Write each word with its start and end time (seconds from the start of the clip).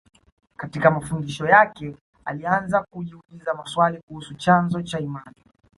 Katika 0.57 0.91
mafundisho 0.91 1.47
yake 1.47 1.95
alianza 2.25 2.83
kujiuliza 2.89 3.53
maswali 3.53 4.01
kuhusu 4.07 4.33
chanzo 4.35 4.81
cha 4.81 4.99
imani 4.99 5.35